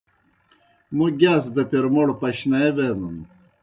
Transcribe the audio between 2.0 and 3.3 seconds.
پشنائے بینَن۔